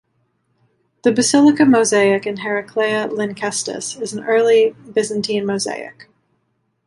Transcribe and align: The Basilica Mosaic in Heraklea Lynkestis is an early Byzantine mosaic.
The 1.03 1.11
Basilica 1.11 1.63
Mosaic 1.63 2.25
in 2.25 2.37
Heraklea 2.37 3.07
Lynkestis 3.11 4.01
is 4.01 4.13
an 4.13 4.23
early 4.23 4.75
Byzantine 4.91 5.45
mosaic. 5.45 6.07